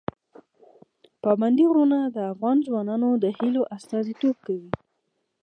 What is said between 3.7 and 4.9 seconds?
استازیتوب کوي.